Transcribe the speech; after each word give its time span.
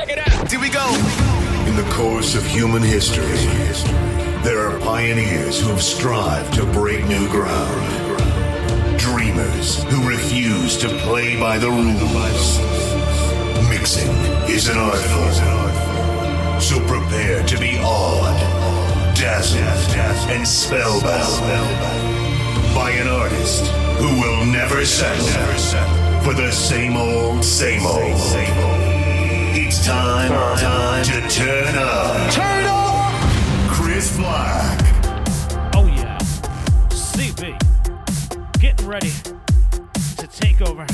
Check 0.00 0.16
it 0.16 0.32
out. 0.32 0.50
Here 0.50 0.58
we 0.58 0.70
go. 0.70 0.86
In 1.68 1.76
the 1.76 1.86
course 1.92 2.34
of 2.34 2.46
human 2.46 2.82
history, 2.82 3.36
there 4.42 4.66
are 4.66 4.80
pioneers 4.80 5.60
who 5.60 5.68
have 5.68 5.82
strived 5.82 6.54
to 6.54 6.64
break 6.64 7.06
new 7.06 7.28
ground. 7.28 8.98
Dreamers 8.98 9.82
who 9.84 10.08
refuse 10.08 10.78
to 10.78 10.88
play 11.00 11.38
by 11.38 11.58
the 11.58 11.68
rules. 11.68 12.58
Mixing 13.68 14.10
is 14.48 14.70
an 14.70 14.78
art 14.78 14.96
form. 14.96 16.60
So 16.62 16.80
prepare 16.86 17.44
to 17.44 17.58
be 17.58 17.76
awed, 17.80 18.40
dazzled, 19.14 19.60
and 20.30 20.48
spellbound 20.48 21.44
by 22.74 22.90
an 22.92 23.06
artist 23.06 23.66
who 23.98 24.18
will 24.18 24.46
never 24.46 24.86
settle 24.86 25.26
for 26.22 26.32
the 26.32 26.50
same 26.50 26.96
old, 26.96 27.44
same 27.44 27.84
old. 27.84 28.79
It's 29.52 29.84
time, 29.84 30.30
time 30.58 31.04
to 31.04 31.28
turn 31.28 31.74
up. 31.74 32.32
Turn 32.32 32.64
up. 32.66 33.12
Chris 33.68 34.16
Black. 34.16 34.78
Oh 35.74 35.86
yeah. 35.86 36.16
CB. 36.90 37.58
Getting 38.60 38.86
ready 38.86 39.10
to 40.18 40.26
take 40.28 40.60
over 40.62 40.86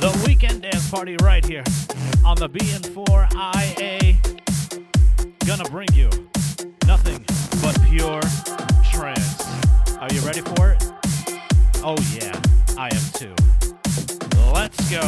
the 0.00 0.24
weekend 0.26 0.62
dance 0.62 0.90
party 0.90 1.16
right 1.22 1.44
here 1.44 1.62
on 2.24 2.36
the 2.36 2.48
BN4IA. 2.48 4.16
Gonna 5.46 5.70
bring 5.70 5.88
you 5.94 6.10
nothing 6.84 7.24
but 7.62 7.80
pure 7.88 8.22
trance. 8.90 9.40
Are 9.98 10.12
you 10.12 10.20
ready 10.22 10.40
for 10.40 10.72
it? 10.72 10.84
Oh 11.84 11.96
yeah, 12.12 12.34
I 12.76 12.88
am 12.92 13.02
too. 13.14 13.34
Let's 14.52 14.90
go. 14.90 15.02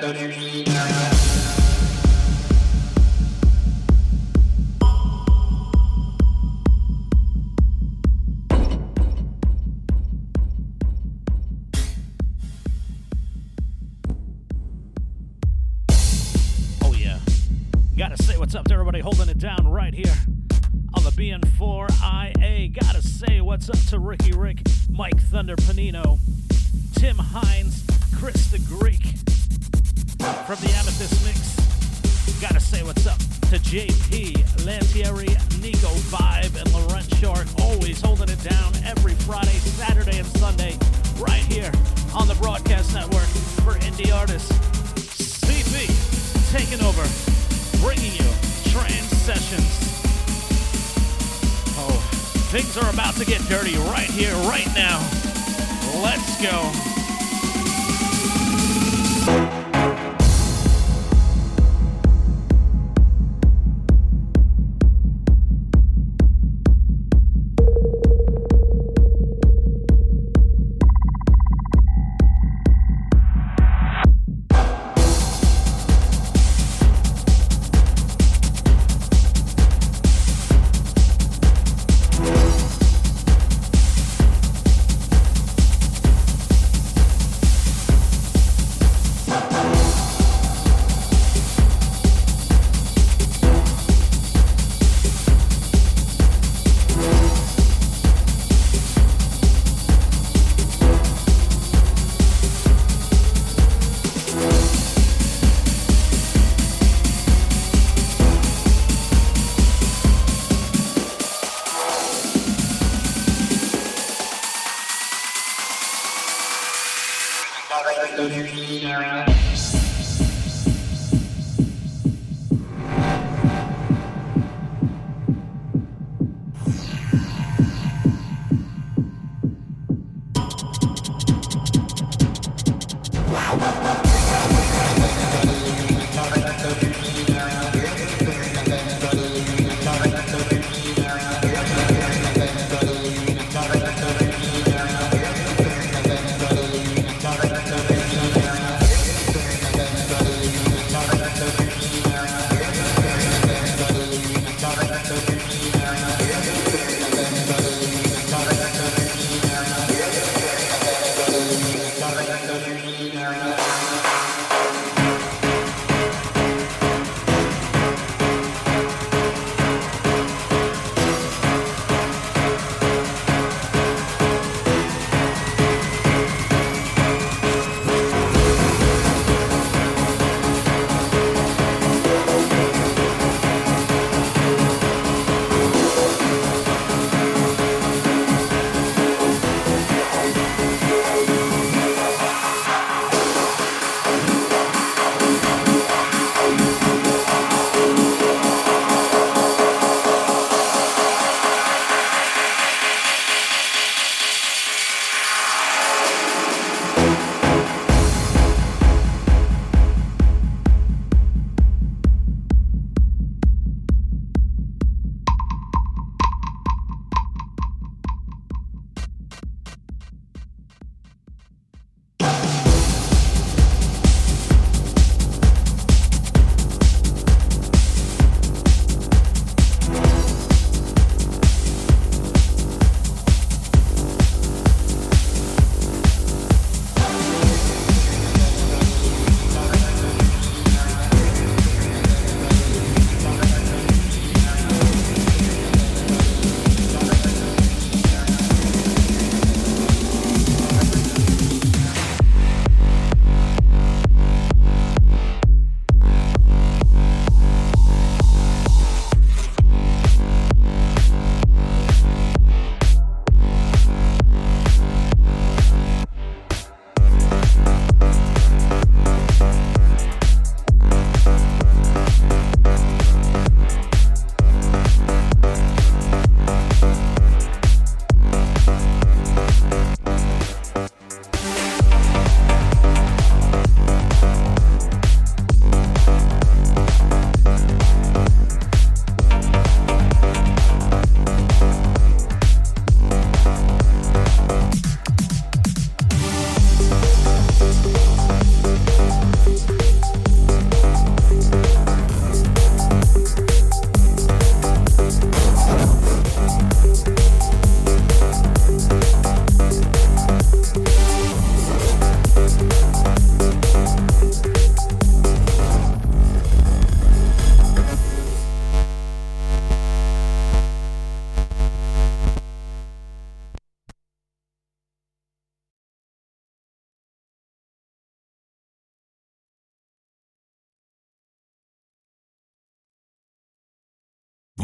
Pastor 0.00 0.63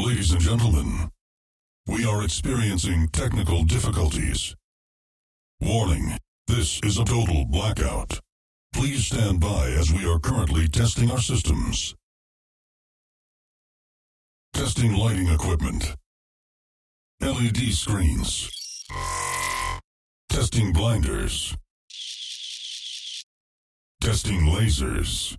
Ladies 0.01 0.31
and 0.31 0.41
gentlemen, 0.41 1.11
we 1.85 2.03
are 2.05 2.23
experiencing 2.23 3.07
technical 3.09 3.63
difficulties. 3.63 4.55
Warning, 5.59 6.17
this 6.47 6.79
is 6.83 6.97
a 6.97 7.05
total 7.05 7.45
blackout. 7.45 8.19
Please 8.73 9.05
stand 9.05 9.39
by 9.39 9.67
as 9.67 9.93
we 9.93 10.11
are 10.11 10.17
currently 10.17 10.67
testing 10.67 11.11
our 11.11 11.19
systems. 11.19 11.93
Testing 14.53 14.95
lighting 14.95 15.27
equipment. 15.27 15.95
LED 17.21 17.71
screens. 17.71 18.49
Testing 20.29 20.73
blinders. 20.73 21.55
Testing 24.01 24.47
lasers. 24.47 25.37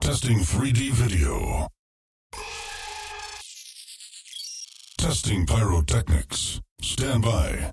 Testing 0.00 0.38
3D 0.38 0.90
video. 0.92 1.68
Testing 5.08 5.46
pyrotechnics. 5.46 6.60
Stand 6.82 7.22
by. 7.22 7.72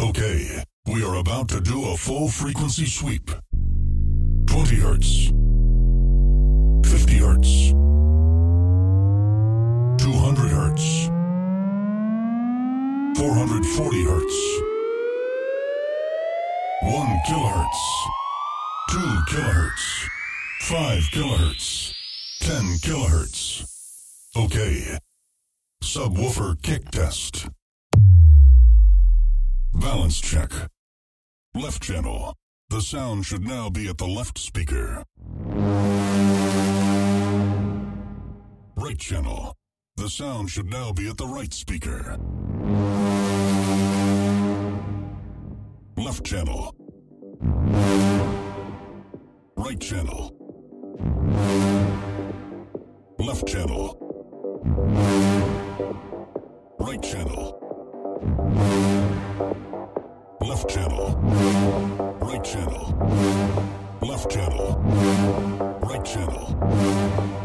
Okay, 0.00 0.64
we 0.86 1.04
are 1.04 1.14
about 1.14 1.48
to 1.50 1.60
do 1.60 1.84
a 1.90 1.96
full 1.96 2.26
frequency 2.26 2.86
sweep. 2.86 3.30
20 4.46 4.74
hertz. 4.80 5.26
50 6.90 7.18
hertz. 7.18 7.70
200 10.02 10.50
hertz. 10.50 11.06
440 13.16 14.04
hertz. 14.06 14.34
1 16.82 17.20
kilohertz. 17.28 17.78
2 18.90 18.98
kilohertz. 19.28 20.08
5 20.62 21.10
kilohertz. 21.12 21.97
10 22.40 22.78
kilohertz. 22.78 23.64
Okay. 24.36 24.98
Subwoofer 25.82 26.60
kick 26.62 26.90
test. 26.90 27.48
Balance 29.74 30.20
check. 30.20 30.50
Left 31.54 31.82
channel. 31.82 32.34
The 32.70 32.80
sound 32.80 33.24
should 33.24 33.46
now 33.46 33.70
be 33.70 33.88
at 33.88 33.98
the 33.98 34.06
left 34.06 34.38
speaker. 34.38 35.02
Right 38.76 38.98
channel. 38.98 39.54
The 39.96 40.08
sound 40.08 40.50
should 40.50 40.70
now 40.70 40.92
be 40.92 41.08
at 41.08 41.16
the 41.16 41.26
right 41.26 41.52
speaker. 41.52 42.18
Left 45.96 46.24
channel. 46.24 46.74
Right 49.56 49.80
channel. 49.80 50.34
Left 53.18 53.48
channel. 53.48 53.96
Right 56.78 57.02
channel. 57.02 57.58
Left 60.40 60.68
channel. 60.68 61.16
Right 62.20 62.44
channel. 62.44 63.98
Left 64.00 64.30
channel. 64.30 64.78
Right 65.82 66.04
channel. 66.04 67.37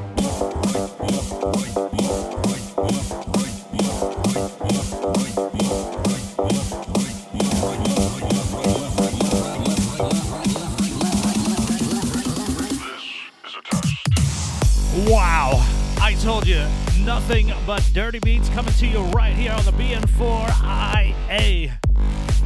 Dirty 17.94 18.20
beats 18.20 18.50
coming 18.50 18.74
to 18.74 18.88
you 18.88 19.00
right 19.12 19.34
here 19.34 19.52
on 19.52 19.64
the 19.66 19.72
BN4IA. 19.72 21.72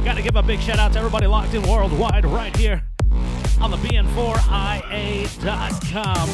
Gotta 0.04 0.22
give 0.22 0.36
a 0.36 0.42
big 0.42 0.60
shout 0.60 0.78
out 0.78 0.92
to 0.92 0.98
everybody 0.98 1.26
locked 1.26 1.54
in 1.54 1.62
worldwide 1.62 2.26
right 2.26 2.54
here 2.54 2.87
on 3.60 3.70
the 3.70 3.76
BN4IA.com. 3.78 6.28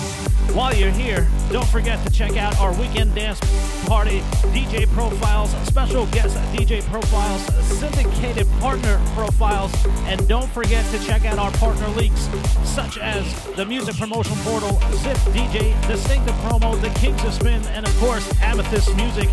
While 0.55 0.75
you're 0.75 0.91
here, 0.91 1.29
don't 1.51 1.69
forget 1.69 2.05
to 2.07 2.13
check 2.13 2.37
out 2.37 2.59
our 2.61 2.79
weekend 2.79 3.15
dance 3.15 3.41
party 3.87 4.21
DJ 4.53 4.87
profiles, 4.93 5.51
special 5.67 6.05
guest 6.07 6.37
DJ 6.53 6.83
profiles, 6.85 7.43
syndicated 7.79 8.47
partner 8.61 9.01
profiles, 9.15 9.73
and 10.05 10.29
don't 10.29 10.51
forget 10.51 10.85
to 10.93 10.99
check 11.05 11.25
out 11.25 11.39
our 11.39 11.51
partner 11.53 11.89
leaks 11.89 12.29
such 12.65 12.99
as 12.99 13.25
the 13.57 13.65
music 13.65 13.97
promotion 13.97 14.37
portal, 14.39 14.79
Zip 14.93 15.17
DJ, 15.33 15.75
Distinctive 15.89 16.35
Promo, 16.37 16.79
The 16.81 16.91
Kings 17.01 17.23
of 17.25 17.35
Spin, 17.35 17.63
and 17.69 17.87
of 17.87 17.97
course, 17.99 18.29
Amethyst 18.41 18.95
Music. 18.97 19.29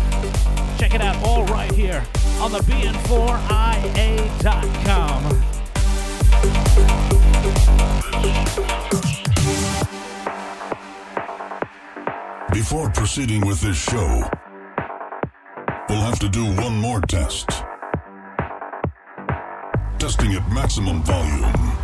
Check 0.78 0.94
it 0.94 1.00
out 1.00 1.16
all 1.24 1.44
right 1.46 1.72
here 1.72 2.04
on 2.40 2.52
the 2.52 2.60
BN4IA.com. 2.60 5.41
Before 12.52 12.90
proceeding 12.90 13.46
with 13.46 13.62
this 13.62 13.78
show, 13.78 14.22
we'll 15.88 16.02
have 16.02 16.18
to 16.18 16.28
do 16.28 16.44
one 16.56 16.76
more 16.76 17.00
test. 17.00 17.48
Testing 19.98 20.34
at 20.34 20.46
maximum 20.52 21.02
volume. 21.02 21.78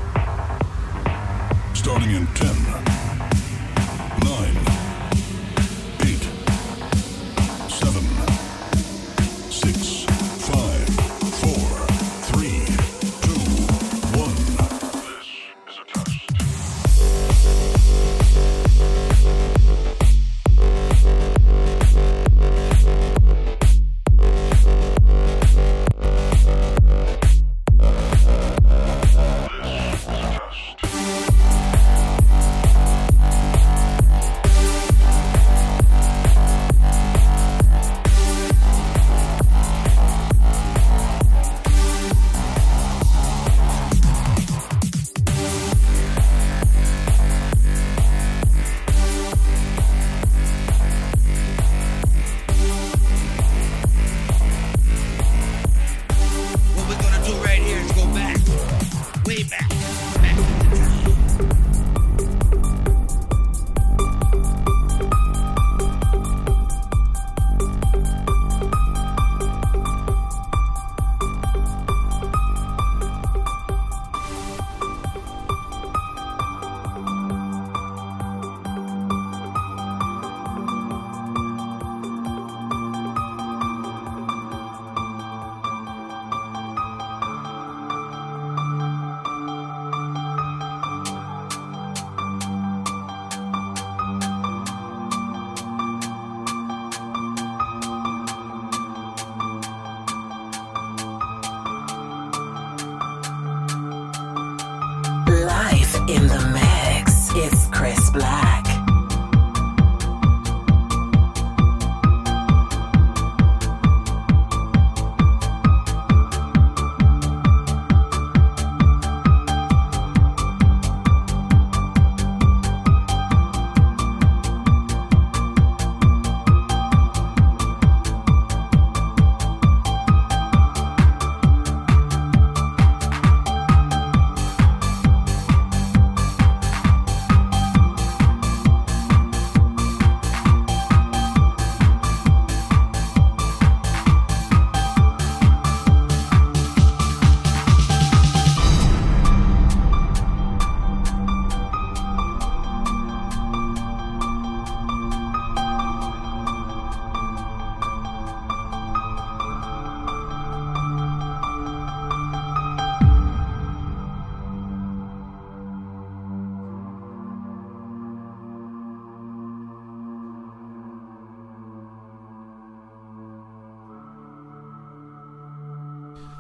Starting 1.72 2.10
in 2.10 2.26
10, 2.34 2.67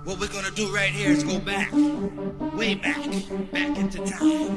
What 0.08 0.20
we're 0.20 0.28
gonna 0.28 0.50
do 0.50 0.74
right 0.74 0.88
here 0.88 1.10
is 1.10 1.22
go 1.22 1.38
back, 1.38 1.70
way 2.54 2.74
back, 2.76 3.04
back 3.52 3.76
into 3.76 3.98
time. 4.06 4.56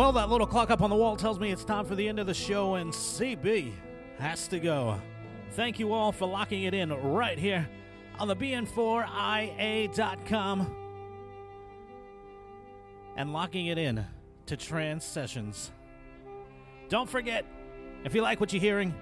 Well, 0.00 0.12
that 0.12 0.30
little 0.30 0.46
clock 0.46 0.70
up 0.70 0.80
on 0.80 0.88
the 0.88 0.96
wall 0.96 1.14
tells 1.14 1.38
me 1.38 1.52
it's 1.52 1.62
time 1.62 1.84
for 1.84 1.94
the 1.94 2.08
end 2.08 2.18
of 2.18 2.26
the 2.26 2.32
show, 2.32 2.76
and 2.76 2.90
CB 2.90 3.74
has 4.18 4.48
to 4.48 4.58
go. 4.58 4.98
Thank 5.50 5.78
you 5.78 5.92
all 5.92 6.10
for 6.10 6.26
locking 6.26 6.62
it 6.62 6.72
in 6.72 6.90
right 6.90 7.38
here 7.38 7.68
on 8.18 8.26
the 8.26 8.34
BN4IA.com 8.34 10.74
and 13.14 13.32
locking 13.34 13.66
it 13.66 13.76
in 13.76 14.06
to 14.46 14.56
Trans 14.56 15.04
Sessions. 15.04 15.70
Don't 16.88 17.10
forget, 17.10 17.44
if 18.02 18.14
you 18.14 18.22
like 18.22 18.40
what 18.40 18.54
you're 18.54 18.62
hearing, 18.62 18.94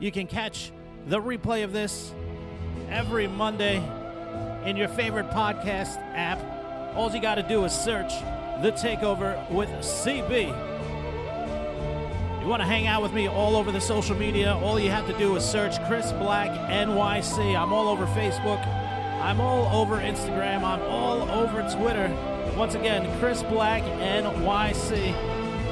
you 0.00 0.10
can 0.10 0.26
catch 0.26 0.72
the 1.06 1.20
replay 1.20 1.62
of 1.62 1.72
this 1.72 2.12
every 2.90 3.28
Monday 3.28 3.76
in 4.64 4.76
your 4.76 4.88
favorite 4.88 5.30
podcast 5.30 5.96
app. 6.12 6.40
All 6.96 7.14
you 7.14 7.22
got 7.22 7.36
to 7.36 7.44
do 7.44 7.64
is 7.64 7.72
search 7.72 8.12
The 8.62 8.72
Takeover 8.72 9.50
with 9.50 9.68
CB. 9.80 10.48
You 12.40 12.46
want 12.46 12.60
to 12.60 12.66
hang 12.66 12.86
out 12.86 13.02
with 13.02 13.12
me 13.12 13.26
all 13.28 13.56
over 13.56 13.72
the 13.72 13.80
social 13.80 14.16
media? 14.16 14.54
All 14.56 14.78
you 14.78 14.90
have 14.90 15.06
to 15.06 15.18
do 15.18 15.34
is 15.36 15.44
search 15.44 15.82
Chris 15.86 16.12
Black 16.12 16.50
NYC. 16.70 17.56
I'm 17.56 17.72
all 17.72 17.88
over 17.88 18.06
Facebook. 18.06 18.64
I'm 19.20 19.40
all 19.40 19.66
over 19.74 19.96
Instagram. 19.96 20.62
I'm 20.62 20.82
all 20.82 21.30
over 21.30 21.62
Twitter. 21.74 22.08
Once 22.56 22.74
again, 22.74 23.08
Chris 23.18 23.42
Black 23.42 23.82
NYC. 23.82 25.14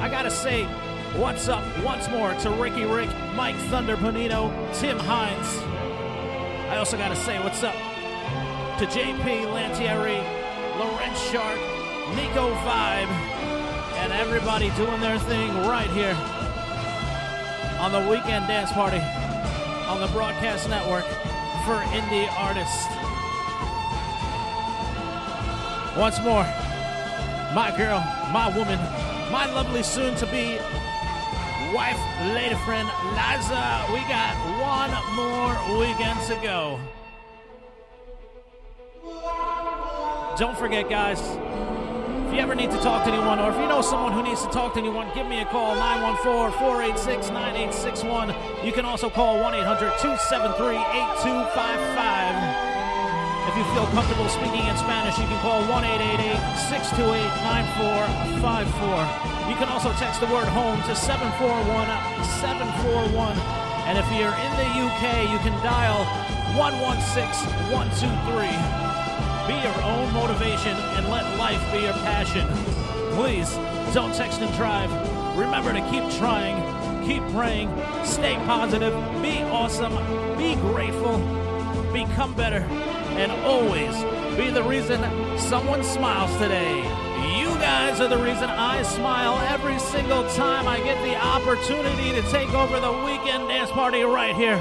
I 0.00 0.08
got 0.08 0.22
to 0.22 0.30
say, 0.30 0.64
what's 1.16 1.48
up 1.48 1.62
once 1.84 2.08
more 2.08 2.34
to 2.34 2.50
Ricky 2.50 2.84
Rick, 2.84 3.10
Mike 3.34 3.56
Thunder 3.70 3.96
Panino, 3.96 4.50
Tim 4.80 4.98
Hines. 4.98 5.46
I 6.70 6.78
also 6.78 6.96
got 6.96 7.10
to 7.10 7.16
say, 7.16 7.38
what's 7.44 7.62
up 7.62 7.74
to 7.74 8.86
JP 8.86 9.44
Lantieri, 9.52 10.18
Lorenz 10.78 11.20
Shark, 11.30 11.58
Nico 12.16 12.54
Vibe, 12.64 13.08
and 13.96 14.12
everybody 14.12 14.70
doing 14.76 15.00
their 15.00 15.18
thing 15.18 15.48
right 15.66 15.90
here 15.90 16.16
on 17.80 17.90
the 17.90 18.10
Weekend 18.10 18.46
Dance 18.46 18.70
Party 18.72 19.00
on 19.88 20.00
the 20.00 20.06
Broadcast 20.08 20.68
Network 20.68 21.04
for 21.64 21.76
indie 21.96 22.28
artists. 22.38 22.86
Once 25.96 26.18
more, 26.20 26.44
my 27.54 27.72
girl, 27.76 28.00
my 28.32 28.52
woman, 28.56 28.78
my 29.30 29.46
lovely 29.52 29.82
soon 29.82 30.14
to 30.16 30.26
be 30.26 30.58
wife, 31.74 31.98
lady 32.34 32.54
friend, 32.66 32.88
Liza. 33.12 33.86
We 33.92 34.00
got 34.08 34.36
one 34.60 34.92
more 35.16 35.78
weekend 35.78 36.20
to 36.28 36.34
go. 36.42 36.78
Don't 40.38 40.56
forget, 40.56 40.88
guys, 40.88 41.20
if 42.32 42.36
you 42.36 42.42
ever 42.48 42.54
need 42.54 42.70
to 42.70 42.78
talk 42.80 43.04
to 43.04 43.12
anyone, 43.12 43.38
or 43.38 43.52
if 43.52 43.58
you 43.60 43.68
know 43.68 43.82
someone 43.84 44.10
who 44.10 44.24
needs 44.24 44.40
to 44.40 44.48
talk 44.48 44.72
to 44.72 44.80
anyone, 44.80 45.04
give 45.12 45.28
me 45.28 45.44
a 45.44 45.48
call 45.52 45.76
914 45.76 46.56
486 46.64 47.28
9861. 47.28 48.32
You 48.64 48.72
can 48.72 48.88
also 48.88 49.12
call 49.12 49.36
1 49.36 49.52
800 49.60 49.92
273 50.00 50.80
8255. 51.52 53.52
If 53.52 53.52
you 53.52 53.68
feel 53.76 53.84
comfortable 53.92 54.32
speaking 54.32 54.64
in 54.64 54.72
Spanish, 54.80 55.20
you 55.20 55.28
can 55.28 55.36
call 55.44 55.60
1 55.68 55.84
628 55.84 57.20
9454. 58.00 59.52
You 59.52 59.56
can 59.60 59.68
also 59.68 59.92
text 60.00 60.24
the 60.24 60.30
word 60.32 60.48
home 60.56 60.80
to 60.88 60.96
741 60.96 61.36
741. 61.36 63.36
And 63.84 64.00
if 64.00 64.08
you're 64.08 64.32
in 64.32 64.52
the 64.56 64.68
UK, 64.80 65.28
you 65.28 65.36
can 65.44 65.52
dial 65.60 66.08
116 66.56 66.96
123. 67.68 68.91
Be 69.46 69.54
your 69.54 69.82
own 69.82 70.12
motivation 70.12 70.76
and 70.94 71.08
let 71.08 71.36
life 71.36 71.60
be 71.72 71.80
your 71.80 71.92
passion. 71.94 72.46
Please 73.16 73.50
don't 73.92 74.14
text 74.14 74.40
and 74.40 74.54
drive. 74.54 74.90
Remember 75.36 75.72
to 75.72 75.80
keep 75.90 76.08
trying, 76.18 76.56
keep 77.04 77.22
praying, 77.34 77.68
stay 78.04 78.36
positive, 78.46 78.94
be 79.20 79.42
awesome, 79.42 79.94
be 80.36 80.54
grateful, 80.54 81.18
become 81.92 82.34
better, 82.34 82.60
and 83.18 83.32
always 83.44 83.96
be 84.36 84.50
the 84.50 84.62
reason 84.62 85.00
someone 85.38 85.82
smiles 85.82 86.30
today. 86.38 86.78
You 87.36 87.48
guys 87.58 88.00
are 88.00 88.08
the 88.08 88.18
reason 88.18 88.48
I 88.48 88.82
smile 88.84 89.38
every 89.48 89.78
single 89.80 90.22
time 90.34 90.68
I 90.68 90.78
get 90.78 91.02
the 91.02 91.16
opportunity 91.16 92.12
to 92.12 92.22
take 92.30 92.52
over 92.54 92.78
the 92.78 92.92
weekend 93.04 93.48
dance 93.48 93.70
party 93.72 94.02
right 94.02 94.36
here 94.36 94.60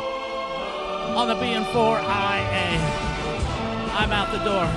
on 1.16 1.28
the 1.28 1.36
BN4IA. 1.36 3.11
I'm 4.02 4.12
out 4.12 4.32
the 4.32 4.39
door. 4.39 4.68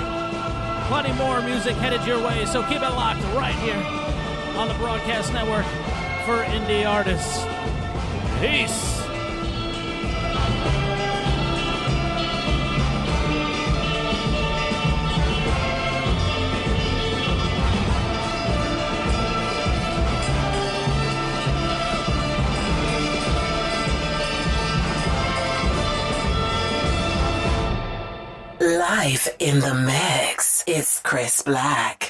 Plenty 0.89 1.15
more 1.17 1.41
music 1.41 1.77
headed 1.77 2.07
your 2.07 2.23
way, 2.23 2.45
so 2.45 2.63
keep 2.65 2.83
it 2.83 2.91
locked 2.91 3.23
right 3.35 3.55
here 3.55 3.83
on 4.59 4.69
the 4.69 4.75
Broadcast 4.75 5.33
Network 5.33 5.65
for 6.27 6.45
indie 6.45 6.87
artists. 6.87 7.43
Peace. 8.39 8.94
Live 28.91 29.35
in 29.39 29.61
the 29.61 29.73
mix. 29.73 30.63
It's 30.67 31.01
Chris 31.01 31.41
Black. 31.41 32.04